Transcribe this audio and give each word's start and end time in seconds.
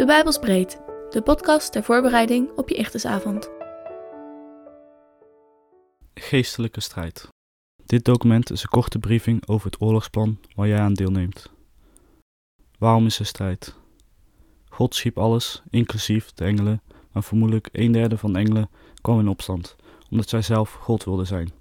De 0.00 0.06
Bijbelsbreed, 0.06 0.80
de 1.10 1.22
podcast 1.22 1.72
ter 1.72 1.82
voorbereiding 1.82 2.50
op 2.56 2.68
je 2.68 2.74
Ichtersavond. 2.74 3.50
Geestelijke 6.14 6.80
strijd. 6.80 7.28
Dit 7.84 8.04
document 8.04 8.50
is 8.50 8.62
een 8.62 8.68
korte 8.68 8.98
briefing 8.98 9.48
over 9.48 9.70
het 9.70 9.80
oorlogsplan 9.80 10.38
waar 10.54 10.68
jij 10.68 10.78
aan 10.78 10.94
deelneemt. 10.94 11.50
Waarom 12.78 13.06
is 13.06 13.18
er 13.18 13.26
strijd? 13.26 13.74
God 14.68 14.94
schiep 14.94 15.18
alles, 15.18 15.62
inclusief 15.70 16.32
de 16.32 16.44
engelen, 16.44 16.82
maar 17.12 17.22
vermoedelijk 17.22 17.68
een 17.72 17.92
derde 17.92 18.18
van 18.18 18.32
de 18.32 18.38
engelen 18.38 18.70
kwam 19.00 19.18
in 19.18 19.28
opstand, 19.28 19.76
omdat 20.10 20.28
zij 20.28 20.42
zelf 20.42 20.72
God 20.72 21.04
wilden 21.04 21.26
zijn. 21.26 21.52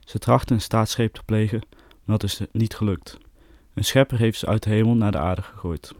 Ze 0.00 0.18
trachten 0.18 0.54
een 0.54 0.62
staatsgreep 0.62 1.14
te 1.14 1.22
plegen, 1.24 1.62
maar 2.04 2.18
dat 2.18 2.22
is 2.22 2.40
niet 2.52 2.74
gelukt. 2.74 3.18
Een 3.74 3.84
schepper 3.84 4.18
heeft 4.18 4.38
ze 4.38 4.46
uit 4.46 4.62
de 4.62 4.70
hemel 4.70 4.94
naar 4.94 5.12
de 5.12 5.18
aarde 5.18 5.42
gegooid. 5.42 5.94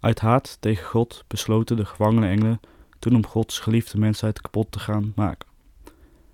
Uit 0.00 0.20
haat 0.20 0.56
tegen 0.60 0.86
God 0.86 1.24
besloten 1.26 1.76
de 1.76 1.84
gevangene 1.84 2.28
engelen 2.28 2.60
toen 2.98 3.14
om 3.14 3.26
Gods 3.26 3.58
geliefde 3.58 3.98
mensheid 3.98 4.40
kapot 4.40 4.72
te 4.72 4.78
gaan 4.78 5.12
maken. 5.16 5.48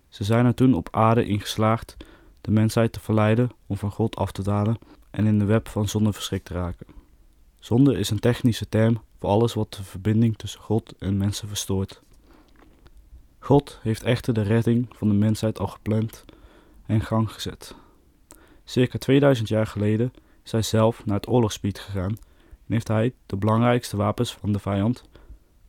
Ze 0.09 0.24
zijn 0.24 0.46
er 0.46 0.55
toen 0.55 0.74
op 0.74 0.88
aarde 0.91 1.27
in 1.27 1.41
geslaagd 1.41 1.96
de 2.41 2.50
mensheid 2.50 2.92
te 2.92 3.00
verleiden 3.00 3.50
om 3.66 3.77
van 3.77 3.91
God 3.91 4.16
af 4.16 4.32
te 4.32 4.42
dalen 4.42 4.78
en 5.10 5.27
in 5.27 5.38
de 5.38 5.45
web 5.45 5.69
van 5.69 5.88
zonde 5.88 6.12
verschrikt 6.12 6.45
te 6.45 6.55
raken. 6.55 6.86
Zonde 7.58 7.98
is 7.98 8.10
een 8.10 8.19
technische 8.19 8.69
term 8.69 9.00
voor 9.19 9.28
alles 9.28 9.55
wat 9.55 9.74
de 9.74 9.84
verbinding 9.84 10.36
tussen 10.36 10.60
God 10.60 10.94
en 10.98 11.16
mensen 11.16 11.48
verstoort. 11.48 12.02
God 13.38 13.78
heeft 13.83 14.02
echter 14.02 14.34
de 14.34 14.42
redding 14.42 14.86
van 14.91 15.08
de 15.08 15.14
mensheid 15.14 15.58
al 15.58 15.66
gepland 15.66 16.24
en 16.86 17.00
gang 17.00 17.33
gezet. 17.33 17.74
Circa 18.64 18.98
2000 18.98 19.48
jaar 19.48 19.66
geleden 19.66 20.12
is 20.42 20.52
hij 20.52 20.62
zelf 20.62 21.06
naar 21.06 21.16
het 21.16 21.28
oorlogsgebied 21.28 21.78
gegaan 21.78 22.16
heeft 22.66 22.88
hij 22.88 23.14
de 23.27 23.36
belangrijkste 23.36 23.96
wapens 23.96 24.34
van 24.34 24.52
de 24.52 24.59
vijand, 24.59 25.05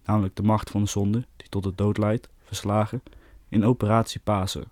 namelijk 0.06 0.36
de 0.36 0.44
macht 0.44 0.70
van 0.70 0.84
de 0.84 0.90
zonde 0.90 1.26
die 1.38 1.50
tot 1.50 1.64
de 1.64 1.76
dood 1.76 1.98
leidt, 1.98 2.30
verslagen 2.44 3.04
in 3.50 3.66
operatie 3.66 4.20
Pasen. 4.20 4.70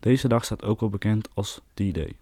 Deze 0.00 0.28
dag 0.28 0.44
staat 0.44 0.64
ook 0.64 0.80
wel 0.80 0.88
bekend 0.88 1.28
als 1.34 1.60
D-Day. 1.74 2.16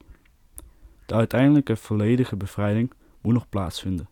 De 1.06 1.14
uiteindelijke 1.14 1.76
volledige 1.76 2.36
bevrijding 2.36 2.92
moet 3.20 3.32
nog 3.32 3.48
plaatsvinden. 3.48 4.08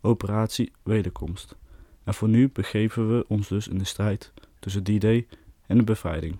Operatie 0.00 0.72
Wederkomst. 0.82 1.56
En 2.04 2.14
voor 2.14 2.28
nu 2.28 2.50
begeven 2.52 3.16
we 3.16 3.24
ons 3.28 3.48
dus 3.48 3.68
in 3.68 3.78
de 3.78 3.84
strijd 3.84 4.32
tussen 4.58 4.82
D-Day 4.82 5.26
en 5.66 5.76
de 5.76 5.84
bevrijding. 5.84 6.36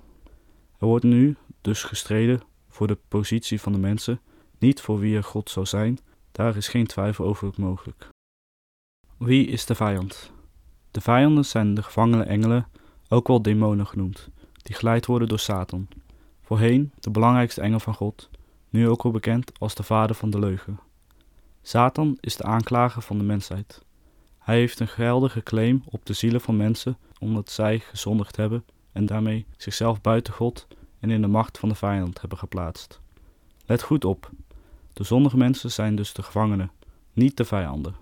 Er 0.78 0.86
wordt 0.86 1.04
nu 1.04 1.36
dus 1.60 1.82
gestreden 1.82 2.42
voor 2.68 2.86
de 2.86 2.98
positie 3.08 3.60
van 3.60 3.72
de 3.72 3.78
mensen, 3.78 4.20
niet 4.58 4.80
voor 4.80 4.98
wie 4.98 5.16
er 5.16 5.24
God 5.24 5.50
zou 5.50 5.66
zijn, 5.66 5.98
daar 6.36 6.56
is 6.56 6.68
geen 6.68 6.86
twijfel 6.86 7.24
over 7.24 7.52
mogelijk. 7.56 8.08
Wie 9.16 9.46
is 9.46 9.66
de 9.66 9.74
vijand? 9.74 10.32
De 10.90 11.00
vijanden 11.00 11.44
zijn 11.44 11.74
de 11.74 11.82
gevangene 11.82 12.22
engelen, 12.22 12.68
ook 13.08 13.28
wel 13.28 13.42
demonen 13.42 13.86
genoemd, 13.86 14.28
die 14.62 14.74
geleid 14.74 15.06
worden 15.06 15.28
door 15.28 15.38
Satan. 15.38 15.88
Voorheen 16.42 16.92
de 17.00 17.10
belangrijkste 17.10 17.60
engel 17.60 17.80
van 17.80 17.94
God, 17.94 18.30
nu 18.68 18.88
ook 18.88 19.02
wel 19.02 19.12
bekend 19.12 19.58
als 19.58 19.74
de 19.74 19.82
vader 19.82 20.16
van 20.16 20.30
de 20.30 20.38
leugen. 20.38 20.80
Satan 21.62 22.16
is 22.20 22.36
de 22.36 22.44
aanklager 22.44 23.02
van 23.02 23.18
de 23.18 23.24
mensheid. 23.24 23.84
Hij 24.38 24.58
heeft 24.58 24.80
een 24.80 24.88
geldige 24.88 25.42
claim 25.42 25.82
op 25.84 26.06
de 26.06 26.12
zielen 26.12 26.40
van 26.40 26.56
mensen 26.56 26.98
omdat 27.18 27.50
zij 27.50 27.78
gezondigd 27.78 28.36
hebben 28.36 28.64
en 28.92 29.06
daarmee 29.06 29.46
zichzelf 29.56 30.00
buiten 30.00 30.32
God 30.32 30.66
en 30.98 31.10
in 31.10 31.20
de 31.20 31.26
macht 31.28 31.58
van 31.58 31.68
de 31.68 31.74
vijand 31.74 32.20
hebben 32.20 32.38
geplaatst. 32.38 33.00
Let 33.66 33.82
goed 33.82 34.04
op, 34.04 34.30
de 34.96 35.04
zondige 35.04 35.36
mensen 35.36 35.70
zijn 35.70 35.96
dus 35.96 36.12
de 36.12 36.22
gevangenen, 36.22 36.70
niet 37.12 37.36
de 37.36 37.44
vijanden. 37.44 37.94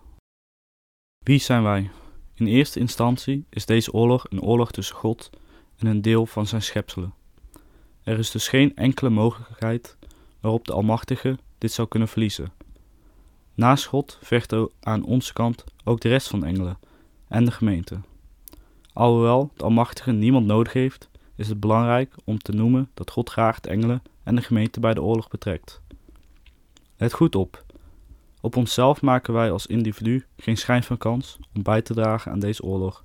Wie 1.25 1.39
zijn 1.39 1.63
wij? 1.63 1.91
In 2.35 2.47
eerste 2.47 2.81
instantie 2.81 3.47
is 3.51 3.67
deze 3.67 3.93
oorlog 3.93 4.27
een 4.29 4.43
oorlog 4.43 4.71
tussen 4.71 4.97
God 4.97 5.31
en 5.77 5.87
een 5.87 6.03
deel 6.03 6.27
van 6.27 6.47
zijn 6.47 6.63
schepselen. 6.63 7.15
Er 8.03 8.19
is 8.19 8.31
dus 8.31 8.49
geen 8.49 8.77
enkele 8.77 9.11
mogelijkheid 9.11 9.97
waarop 10.41 10.65
de 10.65 10.73
Almachtige 10.73 11.39
dit 11.59 11.73
zou 11.73 11.89
kunnen 11.89 12.09
verliezen. 12.09 12.53
Naast 13.55 13.85
God 13.85 14.19
vecht 14.23 14.55
aan 14.81 15.05
onze 15.05 15.33
kant 15.33 15.65
ook 15.85 16.01
de 16.01 16.09
rest 16.09 16.29
van 16.29 16.41
de 16.41 16.47
engelen 16.47 16.79
en 17.29 17.45
de 17.45 17.51
gemeente. 17.51 18.01
Alhoewel 18.93 19.51
de 19.57 19.65
Almachtige 19.65 20.13
niemand 20.13 20.47
nodig 20.47 20.73
heeft, 20.73 21.11
is 21.37 21.49
het 21.49 21.61
belangrijk 21.61 22.15
om 22.25 22.39
te 22.39 22.53
noemen 22.53 22.91
dat 22.95 23.11
God 23.11 23.31
graag 23.31 23.61
de 23.61 23.69
engelen 23.69 24.03
en 24.23 24.35
de 24.35 24.43
gemeente 24.43 24.81
bij 24.81 24.95
de 24.95 25.03
oorlog 25.03 25.29
betrekt. 25.29 25.83
Let 27.05 27.13
goed 27.13 27.35
op. 27.35 27.65
Op 28.41 28.57
onszelf 28.57 29.03
maken 29.03 29.33
wij 29.33 29.51
als 29.51 29.67
individu 29.67 30.25
geen 30.37 30.57
schijn 30.57 30.83
van 30.83 30.97
kans 30.97 31.39
om 31.55 31.63
bij 31.63 31.83
te 31.83 31.95
dragen 31.95 32.33
aan 32.33 32.39
deze 32.39 32.63
oorlog. 32.63 33.05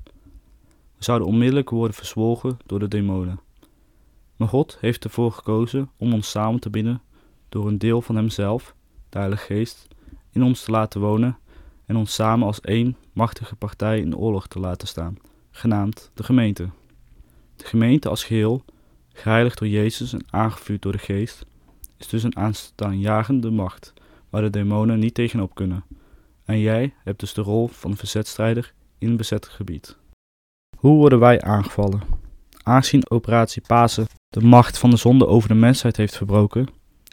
We 0.97 1.03
zouden 1.03 1.27
onmiddellijk 1.27 1.69
worden 1.69 1.95
verzwolgen 1.95 2.57
door 2.65 2.79
de 2.79 2.87
demonen. 2.87 3.39
Maar 4.35 4.47
God 4.47 4.77
heeft 4.79 5.03
ervoor 5.03 5.31
gekozen 5.31 5.89
om 5.97 6.13
ons 6.13 6.29
samen 6.29 6.59
te 6.59 6.69
binden 6.69 7.01
door 7.49 7.67
een 7.67 7.77
deel 7.77 8.01
van 8.01 8.15
Hemzelf, 8.15 8.75
de 9.09 9.17
Heilige 9.17 9.45
Geest, 9.45 9.87
in 10.31 10.43
ons 10.43 10.63
te 10.63 10.71
laten 10.71 11.01
wonen 11.01 11.37
en 11.85 11.95
ons 11.95 12.13
samen 12.13 12.47
als 12.47 12.61
één 12.61 12.97
machtige 13.13 13.55
partij 13.55 13.99
in 13.99 14.17
oorlog 14.17 14.47
te 14.47 14.59
laten 14.59 14.87
staan, 14.87 15.17
genaamd 15.51 16.11
de 16.13 16.23
gemeente. 16.23 16.69
De 17.55 17.65
gemeente 17.65 18.09
als 18.09 18.23
geheel, 18.23 18.63
geheiligd 19.13 19.59
door 19.59 19.67
Jezus 19.67 20.13
en 20.13 20.25
aangevuurd 20.29 20.81
door 20.81 20.91
de 20.91 20.97
Geest, 20.97 21.45
is 21.99 22.07
dus 22.07 22.23
een 22.23 22.37
aanstaanjagende 22.37 23.51
macht 23.51 23.93
waar 24.29 24.41
de 24.41 24.49
demonen 24.49 24.99
niet 24.99 25.13
tegenop 25.13 25.55
kunnen. 25.55 25.83
En 26.45 26.59
jij 26.59 26.93
hebt 27.03 27.19
dus 27.19 27.33
de 27.33 27.41
rol 27.41 27.67
van 27.67 27.95
verzetstrijder 27.95 28.73
in 28.97 29.17
bezet 29.17 29.47
gebied. 29.47 29.97
Hoe 30.77 30.97
worden 30.97 31.19
wij 31.19 31.41
aangevallen? 31.41 32.01
Aangezien 32.63 33.09
operatie 33.09 33.61
Pasen 33.67 34.07
de 34.29 34.41
macht 34.41 34.77
van 34.77 34.89
de 34.89 34.97
zonde 34.97 35.27
over 35.27 35.49
de 35.49 35.55
mensheid 35.55 35.97
heeft 35.97 36.17
verbroken, 36.17 36.67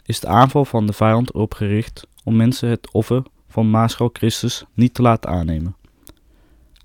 is 0.05 0.19
de 0.19 0.27
aanval 0.27 0.65
van 0.65 0.85
de 0.85 0.93
vijand 0.93 1.33
erop 1.33 1.53
gericht 1.53 2.07
om 2.23 2.35
mensen 2.35 2.69
het 2.69 2.91
offer 2.91 3.23
van 3.47 3.69
Maaschal 3.69 4.09
Christus 4.13 4.65
niet 4.73 4.93
te 4.93 5.01
laten 5.01 5.29
aannemen. 5.29 5.75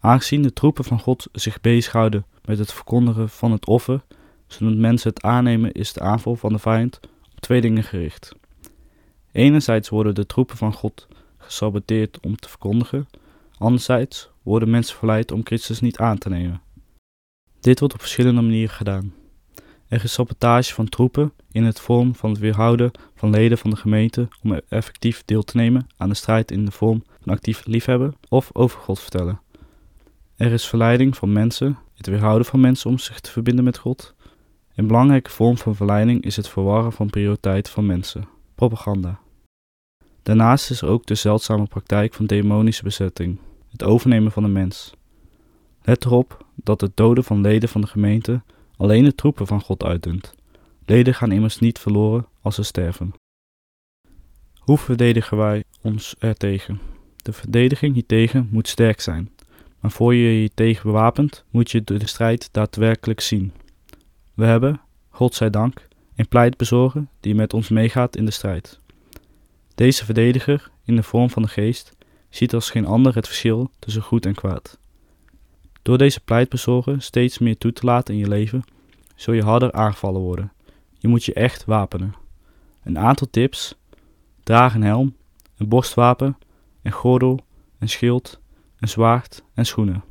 Aangezien 0.00 0.42
de 0.42 0.52
troepen 0.52 0.84
van 0.84 1.00
God 1.00 1.28
zich 1.32 1.60
bezighouden 1.60 2.24
met 2.44 2.58
het 2.58 2.72
verkondigen 2.72 3.28
van 3.28 3.52
het 3.52 3.66
offer, 3.66 4.04
zodat 4.46 4.74
mensen 4.74 5.10
het 5.10 5.22
aannemen, 5.22 5.72
is 5.72 5.92
de 5.92 6.00
aanval 6.00 6.36
van 6.36 6.52
de 6.52 6.58
vijand 6.58 7.00
twee 7.42 7.60
dingen 7.60 7.82
gericht. 7.82 8.32
Enerzijds 9.32 9.88
worden 9.88 10.14
de 10.14 10.26
troepen 10.26 10.56
van 10.56 10.72
God 10.72 11.08
gesaboteerd 11.38 12.20
om 12.20 12.36
te 12.36 12.48
verkondigen, 12.48 13.08
anderzijds 13.58 14.30
worden 14.42 14.70
mensen 14.70 14.96
verleid 14.96 15.32
om 15.32 15.40
Christus 15.44 15.80
niet 15.80 15.98
aan 15.98 16.18
te 16.18 16.28
nemen. 16.28 16.62
Dit 17.60 17.78
wordt 17.78 17.94
op 17.94 18.00
verschillende 18.00 18.40
manieren 18.40 18.74
gedaan. 18.74 19.14
Er 19.88 20.04
is 20.04 20.12
sabotage 20.12 20.74
van 20.74 20.88
troepen 20.88 21.32
in 21.52 21.64
het 21.64 21.80
vorm 21.80 22.14
van 22.14 22.30
het 22.30 22.38
weerhouden 22.38 22.90
van 23.14 23.30
leden 23.30 23.58
van 23.58 23.70
de 23.70 23.76
gemeente 23.76 24.28
om 24.42 24.60
effectief 24.68 25.22
deel 25.24 25.42
te 25.42 25.56
nemen 25.56 25.86
aan 25.96 26.08
de 26.08 26.14
strijd 26.14 26.50
in 26.50 26.64
de 26.64 26.70
vorm 26.70 27.04
van 27.20 27.32
actief 27.32 27.66
liefhebben 27.66 28.14
of 28.28 28.50
over 28.52 28.80
God 28.80 29.00
vertellen. 29.00 29.40
Er 30.36 30.52
is 30.52 30.66
verleiding 30.66 31.16
van 31.16 31.32
mensen, 31.32 31.78
het 31.94 32.06
weerhouden 32.06 32.46
van 32.46 32.60
mensen 32.60 32.90
om 32.90 32.98
zich 32.98 33.20
te 33.20 33.30
verbinden 33.30 33.64
met 33.64 33.78
God. 33.78 34.14
Een 34.74 34.86
belangrijke 34.86 35.30
vorm 35.30 35.58
van 35.58 35.74
verleiding 35.74 36.24
is 36.24 36.36
het 36.36 36.48
verwarren 36.48 36.92
van 36.92 37.10
prioriteiten 37.10 37.72
van 37.72 37.86
mensen, 37.86 38.28
propaganda. 38.54 39.20
Daarnaast 40.22 40.70
is 40.70 40.80
er 40.80 40.88
ook 40.88 41.06
de 41.06 41.14
zeldzame 41.14 41.66
praktijk 41.66 42.14
van 42.14 42.26
demonische 42.26 42.82
bezetting, 42.82 43.38
het 43.70 43.82
overnemen 43.82 44.32
van 44.32 44.42
de 44.42 44.48
mens. 44.48 44.94
Let 45.82 46.04
erop 46.04 46.44
dat 46.54 46.80
het 46.80 46.96
doden 46.96 47.24
van 47.24 47.40
leden 47.40 47.68
van 47.68 47.80
de 47.80 47.86
gemeente 47.86 48.42
alleen 48.76 49.04
de 49.04 49.14
troepen 49.14 49.46
van 49.46 49.60
God 49.60 49.84
uitdunt. 49.84 50.34
Leden 50.86 51.14
gaan 51.14 51.32
immers 51.32 51.58
niet 51.58 51.78
verloren 51.78 52.26
als 52.40 52.54
ze 52.54 52.62
sterven. 52.62 53.14
Hoe 54.58 54.78
verdedigen 54.78 55.36
wij 55.36 55.64
ons 55.80 56.14
ertegen? 56.18 56.80
De 57.22 57.32
verdediging 57.32 57.94
hiertegen 57.94 58.48
moet 58.50 58.68
sterk 58.68 59.00
zijn, 59.00 59.30
maar 59.80 59.90
voor 59.90 60.14
je 60.14 60.42
je 60.42 60.50
tegen 60.54 60.82
bewapent, 60.82 61.44
moet 61.50 61.70
je 61.70 61.84
de 61.84 62.06
strijd 62.06 62.48
daadwerkelijk 62.52 63.20
zien. 63.20 63.52
We 64.42 64.48
hebben, 64.48 64.80
God 65.08 65.34
zij 65.34 65.50
dank, 65.50 65.88
een 66.16 66.28
pleitbezorger 66.28 67.06
die 67.20 67.34
met 67.34 67.54
ons 67.54 67.68
meegaat 67.68 68.16
in 68.16 68.24
de 68.24 68.30
strijd. 68.30 68.80
Deze 69.74 70.04
verdediger, 70.04 70.70
in 70.84 70.96
de 70.96 71.02
vorm 71.02 71.30
van 71.30 71.42
de 71.42 71.48
geest, 71.48 71.96
ziet 72.28 72.54
als 72.54 72.70
geen 72.70 72.86
ander 72.86 73.14
het 73.14 73.26
verschil 73.26 73.70
tussen 73.78 74.02
goed 74.02 74.26
en 74.26 74.34
kwaad. 74.34 74.78
Door 75.82 75.98
deze 75.98 76.20
pleitbezorger 76.20 77.02
steeds 77.02 77.38
meer 77.38 77.58
toe 77.58 77.72
te 77.72 77.86
laten 77.86 78.14
in 78.14 78.20
je 78.20 78.28
leven, 78.28 78.64
zul 79.14 79.34
je 79.34 79.42
harder 79.42 79.72
aangevallen 79.72 80.20
worden. 80.20 80.52
Je 80.98 81.08
moet 81.08 81.24
je 81.24 81.32
echt 81.32 81.64
wapenen. 81.64 82.14
Een 82.84 82.98
aantal 82.98 83.26
tips: 83.30 83.74
draag 84.42 84.74
een 84.74 84.82
helm, 84.82 85.16
een 85.56 85.68
borstwapen, 85.68 86.38
een 86.82 86.92
gordel, 86.92 87.40
een 87.78 87.88
schild, 87.88 88.40
een 88.78 88.88
zwaard 88.88 89.44
en 89.54 89.66
schoenen. 89.66 90.04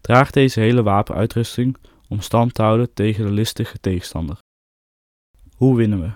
Draag 0.00 0.30
deze 0.30 0.60
hele 0.60 0.82
wapenuitrusting 0.82 1.76
om 2.10 2.20
stand 2.20 2.54
te 2.54 2.62
houden 2.62 2.94
tegen 2.94 3.24
de 3.24 3.30
listige 3.30 3.78
tegenstander. 3.80 4.38
Hoe 5.56 5.76
winnen 5.76 6.00
we? 6.00 6.10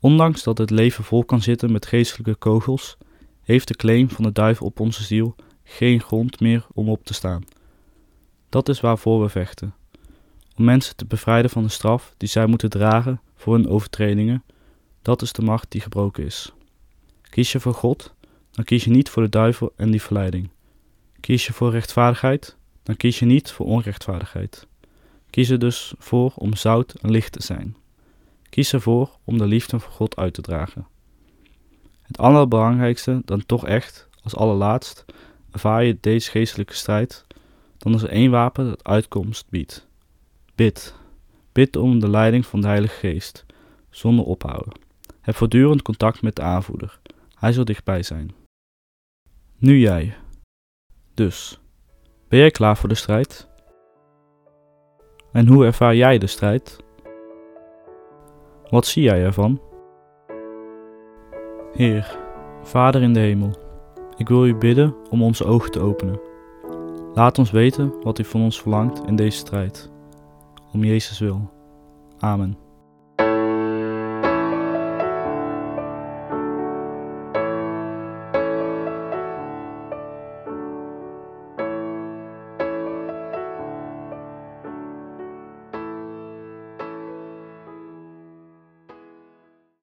Ondanks 0.00 0.42
dat 0.42 0.58
het 0.58 0.70
leven 0.70 1.04
vol 1.04 1.24
kan 1.24 1.42
zitten 1.42 1.72
met 1.72 1.86
geestelijke 1.86 2.34
kogels, 2.34 2.96
heeft 3.42 3.68
de 3.68 3.76
claim 3.76 4.10
van 4.10 4.24
de 4.24 4.32
duivel 4.32 4.66
op 4.66 4.80
onze 4.80 5.02
ziel 5.02 5.34
geen 5.64 6.00
grond 6.00 6.40
meer 6.40 6.66
om 6.72 6.88
op 6.88 7.04
te 7.04 7.14
staan. 7.14 7.44
Dat 8.48 8.68
is 8.68 8.80
waarvoor 8.80 9.22
we 9.22 9.28
vechten. 9.28 9.74
Om 10.56 10.64
mensen 10.64 10.96
te 10.96 11.04
bevrijden 11.04 11.50
van 11.50 11.62
de 11.62 11.68
straf 11.68 12.14
die 12.16 12.28
zij 12.28 12.46
moeten 12.46 12.70
dragen 12.70 13.20
voor 13.34 13.54
hun 13.54 13.68
overtredingen, 13.68 14.44
dat 15.02 15.22
is 15.22 15.32
de 15.32 15.42
macht 15.42 15.70
die 15.70 15.80
gebroken 15.80 16.24
is. 16.24 16.52
Kies 17.22 17.52
je 17.52 17.60
voor 17.60 17.74
God, 17.74 18.14
dan 18.50 18.64
kies 18.64 18.84
je 18.84 18.90
niet 18.90 19.10
voor 19.10 19.22
de 19.22 19.28
duivel 19.28 19.72
en 19.76 19.90
die 19.90 20.02
verleiding. 20.02 20.50
Kies 21.20 21.46
je 21.46 21.52
voor 21.52 21.70
rechtvaardigheid, 21.70 22.56
dan 22.82 22.96
kies 22.96 23.18
je 23.18 23.26
niet 23.26 23.50
voor 23.50 23.66
onrechtvaardigheid. 23.66 24.66
Kies 25.34 25.48
er 25.48 25.58
dus 25.58 25.94
voor 25.98 26.32
om 26.34 26.56
zout 26.56 26.94
en 26.94 27.10
licht 27.10 27.32
te 27.32 27.42
zijn. 27.42 27.76
Kies 28.48 28.72
ervoor 28.72 29.10
om 29.24 29.38
de 29.38 29.46
liefde 29.46 29.78
van 29.80 29.92
God 29.92 30.16
uit 30.16 30.34
te 30.34 30.42
dragen. 30.42 30.86
Het 32.02 32.18
allerbelangrijkste 32.18 33.22
dan 33.24 33.46
toch 33.46 33.66
echt, 33.66 34.08
als 34.22 34.36
allerlaatst, 34.36 35.04
ervaar 35.50 35.84
je 35.84 35.98
deze 36.00 36.30
geestelijke 36.30 36.74
strijd, 36.74 37.26
dan 37.78 37.94
is 37.94 38.02
er 38.02 38.08
één 38.08 38.30
wapen 38.30 38.64
dat 38.64 38.84
uitkomst 38.84 39.46
biedt. 39.48 39.86
Bid. 40.54 40.94
Bid 41.52 41.76
om 41.76 42.00
de 42.00 42.10
leiding 42.10 42.46
van 42.46 42.60
de 42.60 42.66
Heilige 42.66 42.98
Geest, 42.98 43.46
zonder 43.90 44.24
ophouden. 44.24 44.72
Heb 45.20 45.36
voortdurend 45.36 45.82
contact 45.82 46.22
met 46.22 46.36
de 46.36 46.42
aanvoerder. 46.42 46.98
Hij 47.34 47.52
zal 47.52 47.64
dichtbij 47.64 48.02
zijn. 48.02 48.34
Nu 49.58 49.78
jij. 49.78 50.16
Dus, 51.14 51.58
ben 52.28 52.38
jij 52.38 52.50
klaar 52.50 52.76
voor 52.76 52.88
de 52.88 52.94
strijd? 52.94 53.52
En 55.34 55.46
hoe 55.46 55.64
ervaar 55.64 55.94
jij 55.94 56.18
de 56.18 56.26
strijd? 56.26 56.76
Wat 58.70 58.86
zie 58.86 59.02
jij 59.02 59.24
ervan? 59.24 59.60
Heer, 61.72 62.18
Vader 62.62 63.02
in 63.02 63.12
de 63.12 63.20
hemel, 63.20 63.50
ik 64.16 64.28
wil 64.28 64.46
u 64.46 64.54
bidden 64.54 64.94
om 65.10 65.22
onze 65.22 65.44
ogen 65.44 65.70
te 65.70 65.80
openen. 65.80 66.20
Laat 67.14 67.38
ons 67.38 67.50
weten 67.50 67.92
wat 68.02 68.18
u 68.18 68.24
van 68.24 68.40
ons 68.40 68.60
verlangt 68.60 69.06
in 69.06 69.16
deze 69.16 69.38
strijd. 69.38 69.90
Om 70.72 70.84
Jezus 70.84 71.18
wil. 71.18 71.50
Amen. 72.18 72.63